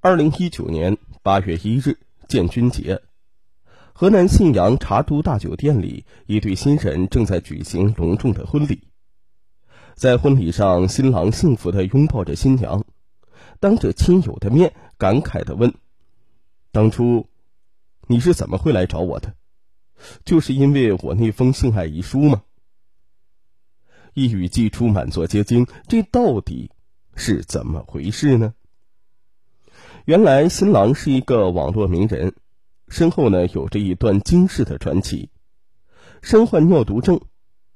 [0.00, 3.02] 二零一九年八月一日，建军节，
[3.92, 8.82] 河南信阳茶都大酒店里，一对新人正在举行隆重的婚礼。
[9.94, 12.84] 在婚礼上，新郎幸福的拥抱着新娘，
[13.58, 15.74] 当着亲友的面感慨的问
[16.70, 17.26] ：“当初
[18.06, 19.34] 你是怎么会来找我的？
[20.24, 22.42] 就是因为我那封性爱遗书吗？”
[24.12, 26.70] 一语既出，满座皆惊，这到底
[27.16, 28.54] 是怎么回事呢？
[30.06, 32.32] 原来新郎是一个网络名人，
[32.86, 35.30] 身后呢有着一段惊世的传奇，
[36.22, 37.20] 身患尿毒症。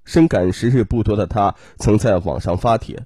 [0.05, 3.05] 深感时日不多的他，曾在网上发帖，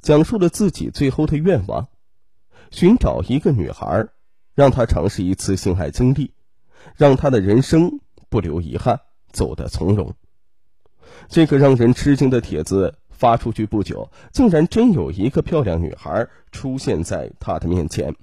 [0.00, 1.88] 讲述了自己最后的愿望：
[2.70, 4.08] 寻找一个女孩，
[4.54, 6.32] 让她尝试一次性爱经历，
[6.96, 10.14] 让他的人生不留遗憾，走得从容。
[11.28, 18.16] 这个让人吃惊的帖子发出去不久，竟然真有一个漂亮女孩出现在他的面前，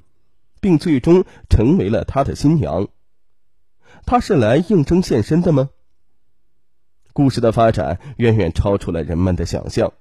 [0.65, 2.87] 并最终成为了他的新娘。
[4.03, 5.69] 他是来应征现身的吗？
[7.13, 9.93] 故事的发展远远超出了人们的想象。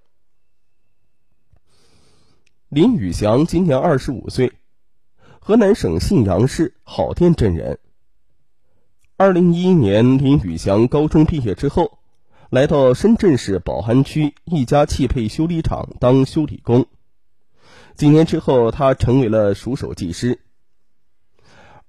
[2.70, 4.54] 林宇翔今年二十五岁，
[5.38, 7.78] 河南省信阳市郝店镇人。
[9.18, 11.98] 二零一一年，林宇翔高中毕业之后，
[12.48, 16.86] 来到深圳市宝安区一家汽配修理厂当修理工。
[17.96, 20.40] 几年之后，他成为了熟手技师。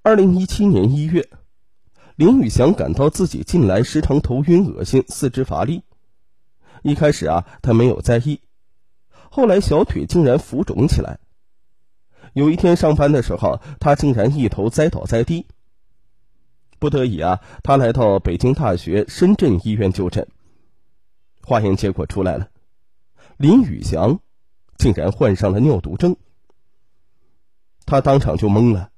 [0.06, 1.28] 二零一七年一月。
[2.16, 5.82] 林宇翔感到自己近来时常头晕、恶心、四肢乏力。
[6.84, 8.40] 一开始啊，他没有在意，
[9.32, 11.18] 后来小腿竟然浮肿起来。
[12.34, 15.48] 有一天上班的时候，他竟然一头栽倒在地。
[16.78, 20.28] 不得已啊，他来到北京大学深圳医院就诊。
[21.42, 22.52] 化验结果出来了，
[23.38, 24.20] 林宇翔
[24.78, 26.16] 竟然患上了尿毒症。
[27.88, 28.92] 他当场就懵了。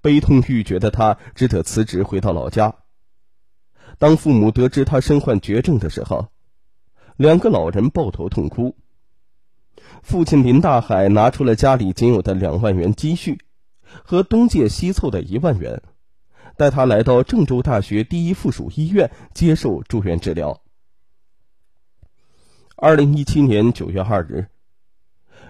[0.00, 2.74] 悲痛欲绝的他只得辞职回到老家。
[3.98, 6.28] 当父母得知他身患绝症的时候，
[7.16, 8.76] 两个老人抱头痛哭。
[10.02, 13.40] 父亲林大海拿出了家里仅有的两万元积蓄，
[14.02, 15.82] 和东借西凑的一万元，
[16.56, 20.62] 带他来到郑州大学第一附属医院接受住院治疗。
[22.76, 24.48] 二零一七年九月二日，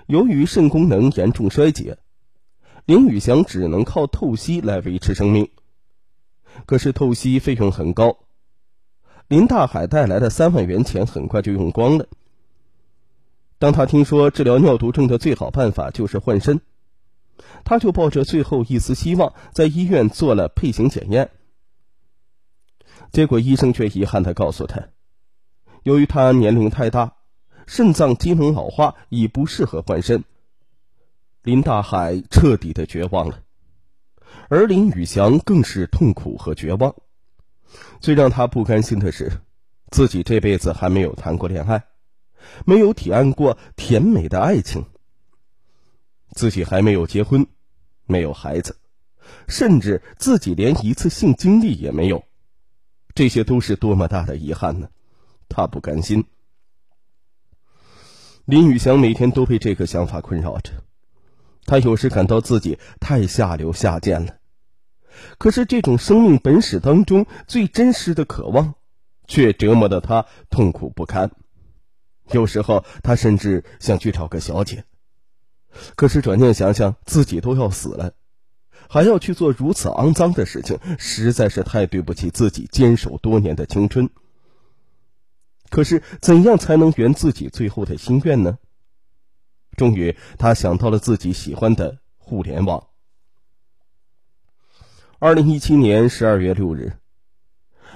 [0.07, 1.99] 由于肾功能严重衰竭。
[2.91, 5.49] 林宇翔只能靠透析来维持生命，
[6.67, 8.19] 可是透析费用很高，
[9.29, 12.09] 林大海带来的三万元钱很快就用光了。
[13.61, 16.63] 当他听说治疗尿毒症的最好办法就是换肾，
[17.63, 21.31] 他就抱着最后一丝希望，在医院做了配型检验，
[23.13, 24.89] 结果医生却遗憾的告诉他，
[25.85, 27.13] 由于他年龄太大，
[27.69, 30.25] 肾脏机能老化，已不适合换肾。
[31.43, 33.43] 林大海彻底的绝望了，
[34.51, 36.95] 而林宇翔更是痛苦和绝望。
[37.99, 39.33] 最让他不甘心的是，
[39.91, 41.83] 自己这辈子还没有谈过恋爱，
[42.67, 44.85] 没有体验过甜美的爱情。
[46.33, 47.47] 自己还没有结婚，
[48.05, 48.77] 没有孩子，
[49.49, 52.23] 甚至自己连一次性经历也没有。
[53.15, 54.91] 这些都是多么大的遗憾呢？
[55.49, 56.23] 他不甘心。
[58.45, 60.73] 林宇翔每天都被这个想法困扰着。
[61.67, 64.37] 他有时感到自己太下流下贱了，
[65.39, 68.75] 可是这种生命本始当中最真实的渴望，
[69.27, 71.31] 却折磨得他痛苦不堪。
[72.33, 74.85] 有时候他甚至想去找个小姐，
[75.97, 78.13] 可是转念想想，自己都要死了，
[78.89, 84.11] 还要去做如此肮脏的事情，实在是太对不起自己坚守多年的青春。
[85.71, 88.59] 可是怎样才能圆自己最后的心愿呢？
[89.77, 92.89] 终于，他想到了自己喜欢的互联网。
[95.19, 96.95] 二零一七年十二月六日，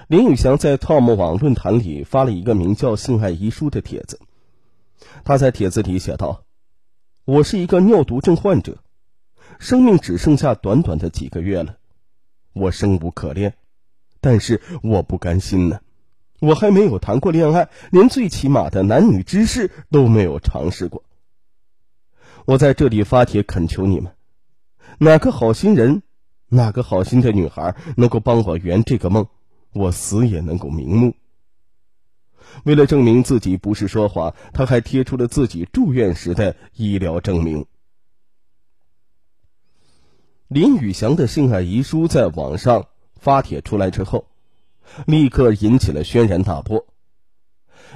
[0.08, 4.20] 林宇翔在 Tom 网论坛里发了一个名叫“性爱遗书”的帖子。
[5.24, 6.44] 他在帖子里写道
[7.24, 8.78] ：“我是一个尿毒症患者，
[9.58, 11.78] 生命只剩下短短的几个月了，
[12.52, 13.54] 我生无可恋，
[14.20, 15.80] 但是我不甘心呢，
[16.40, 21.02] 我还没有谈过恋爱，连最起码的男女之事都没有尝试过。”
[22.46, 24.12] 我在这里发帖恳求你们，
[24.98, 26.02] 哪个好心人，
[26.48, 29.28] 哪个好心的女孩能够帮我圆这个梦，
[29.72, 31.14] 我死也能够瞑目。
[32.64, 37.64] 为了证明自己不是说谎，他还贴出了自己住院时的医疗证明。
[40.48, 44.26] 林宇翔的性爱遗书在网上发帖出来之后，
[45.06, 46.86] 立刻引起了轩然大波。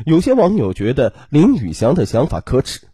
[0.07, 2.88] 有些网友觉得林宇翔的想法可耻。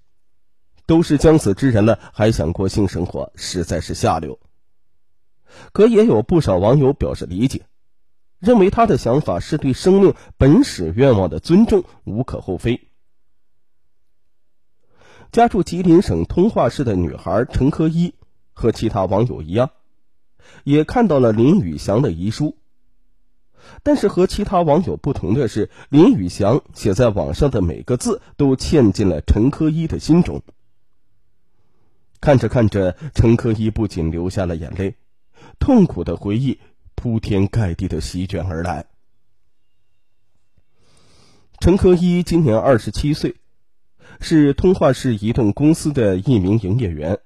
[0.87, 4.39] 都是将死之人了，还想过性生活，实在是下流。
[5.73, 7.67] 可也有不少网友表示理解，
[8.39, 12.89] 认为他的想法是对生命本始愿望的尊重，无可厚非。
[15.33, 18.15] 家住吉林省通化市的女孩陈科一
[18.53, 19.71] 和其他网友一样，
[20.65, 22.57] 也看到了林宇翔的遗书。
[23.83, 30.43] 但是和其他网友不同的是，林宇翔写在网上的每个字都嵌进了陈科一的心中。
[32.25, 34.95] 看着看着，陈科一不仅流下了眼泪，
[35.59, 36.59] 痛苦的回忆
[36.95, 38.87] 铺天盖地的席卷而来。
[41.61, 43.37] 陈科一今年二十七岁，
[44.23, 47.19] 是通化市移动公司的一名营业员。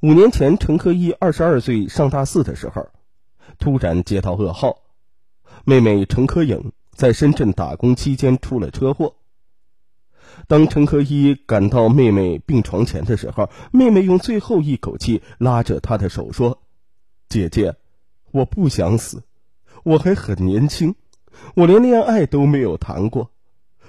[0.00, 2.88] 五年前，陈科一二十二岁，上大四的时候，
[3.60, 4.80] 突然接到噩耗。
[5.64, 9.14] 妹妹陈科颖在深圳打工期间出了车祸。
[10.48, 16.62] 当陈科一赶到妹妹病床前的时候，妹妹用最后一口气拉着他的手说
[17.28, 17.74] ：“姐姐，
[18.30, 19.24] 我不想死，
[19.82, 20.94] 我还很年轻，
[21.54, 23.30] 我连恋爱都没有谈过，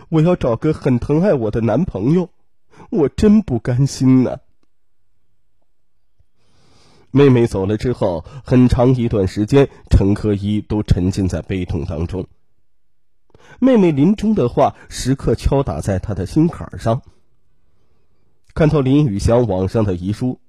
[0.10, 2.30] 我要找个很疼爱我的男朋友，
[2.90, 4.38] 我真不甘心呢。”
[7.12, 12.28] 妹妹走了之后，很长一段时间，陈科一都沉浸在悲痛当中。
[13.60, 17.02] 妹妹临终的话时刻敲打在他的心坎上。
[18.54, 20.40] 看到林宇翔网上的遗书，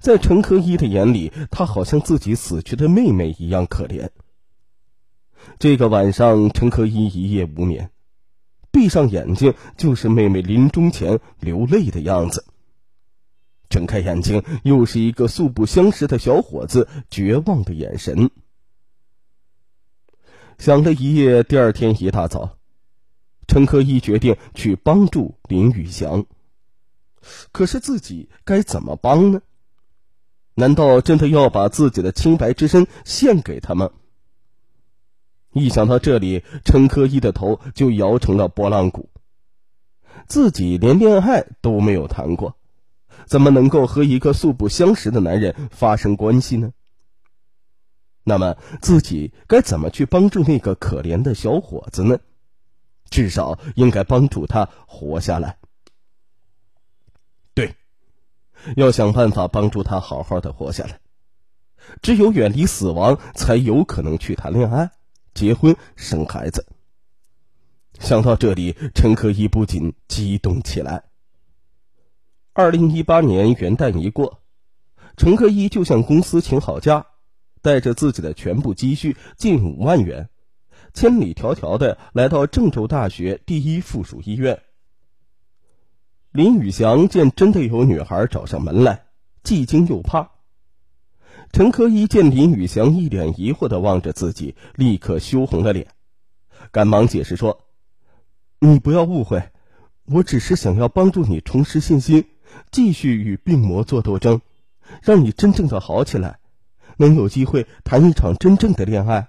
[0.00, 4.08] 在陈科一的眼里，他好像自己死去的妹妹一样可怜。
[5.58, 7.90] 这个晚上，陈科一一夜无眠，
[8.70, 12.44] 闭上眼睛就是妹妹临终前流泪的样子。
[13.68, 18.30] 睁开眼睛，又是一个素不相识的小伙子绝望的眼神。
[20.58, 22.56] 想了一夜，第二天一大早，
[23.46, 26.24] 陈科一决定去帮助林宇翔。
[27.52, 29.40] 可是自己该怎么帮呢？
[30.54, 33.90] 难道真的要把自己的清白之身献给他吗？
[35.52, 39.10] 一想到这里，陈科一的头就摇成了拨浪鼓。
[40.26, 42.56] 自己连恋爱都没有谈过。
[43.26, 46.70] 怎么能够和一个素不相识的男人发生关系呢？
[48.28, 52.18] 那么自己该怎么去帮助那个可怜的小伙子呢？
[53.08, 55.58] 至少应该帮助他活下来。
[57.54, 57.76] 对，
[58.74, 60.98] 要想办法帮助他好好的活下来。
[62.02, 64.90] 只有远离死亡，才有可能去谈恋爱、
[65.32, 66.66] 结婚、生孩子。
[68.00, 71.04] 想到这里，陈可一不禁激动起来。
[72.52, 74.40] 二零一八年元旦一过，
[75.16, 77.06] 陈可一就向公司请好假，
[77.62, 80.28] 带着自己的全部积蓄近五万元，
[80.94, 84.62] 千里迢迢的来到郑州大学第一附属医院。
[86.30, 89.06] 林宇翔见真的有女孩找上门来，
[89.42, 90.30] 既惊又怕。
[91.52, 95.88] 陈科一见林宇翔一脸疑惑的望着自己，立刻羞红了脸，
[96.70, 97.64] 赶忙解释说
[98.60, 99.50] ：“你不要误会，
[100.04, 102.24] 我只是想要帮助你重拾信心。”
[102.70, 104.40] 继续与病魔做斗争，
[105.02, 106.38] 让你真正的好起来，
[106.96, 109.28] 能有机会谈一场真正的恋爱。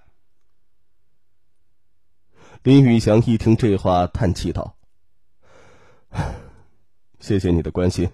[2.63, 4.75] 林宇翔一听这话，叹气道
[7.19, 8.09] ：“谢谢你的关心，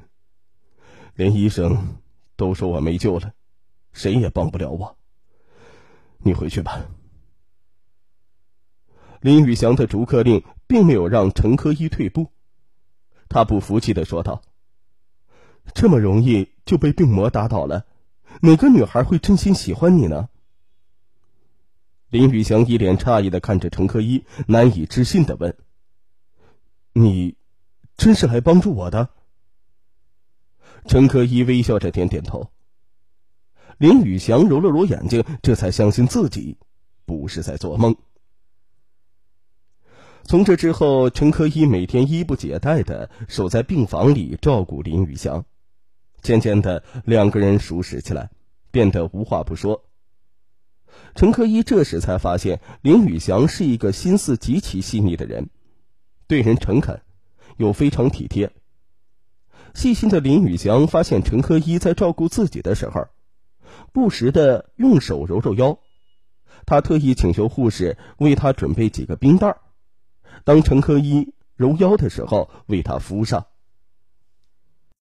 [1.15, 1.95] 连医生
[2.35, 3.33] 都说我没救了，
[3.93, 4.97] 谁也帮不了我。
[6.19, 6.85] 你回去吧。”
[9.21, 12.27] 林宇翔的逐客令并没有让陈科一退步，
[13.29, 14.41] 他不服气的说道。
[15.73, 17.85] 这么容易就被病魔打倒了，
[18.45, 20.27] 哪个女孩会真心喜欢你呢？
[22.09, 25.55] 林宇翔一脸诧异的看着陈科一，难以置信的问
[26.91, 27.37] ：“你
[27.95, 29.11] 真是来帮助我的？”
[30.87, 32.51] 陈科一微笑着点点头。
[33.77, 36.57] 林宇翔揉了揉眼睛，这才相信自己
[37.05, 37.95] 不是在做梦。
[40.25, 45.45] 从这之后，陈科一每天衣不解带的守在病房里照顾林宇翔。
[46.23, 48.31] 渐渐的，两个人熟识起来，
[48.71, 49.83] 变得无话不说。
[51.15, 55.49] 陈科一这时才发现，林宇翔是一个心思极其细腻的人，
[56.25, 57.01] 对人诚恳，
[57.57, 58.51] 又非常体贴。
[59.75, 63.07] 细心的林宇翔发现陈科一在照顾自己的时候，
[63.91, 65.77] 不时的用手揉揉腰，
[66.65, 69.57] 他特意请求护士为他准备几个冰袋
[70.45, 73.47] 当陈科一揉腰的时候，为他敷上。